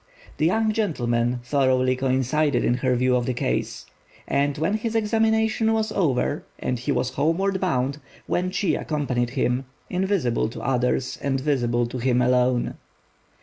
[0.37, 3.85] The young gentleman thoroughly coincided in her view of the case;
[4.27, 9.65] and when his examination was over, and he was homeward bound, Wên chi accompanied him,
[9.91, 12.77] invisible to others and visible to him alone.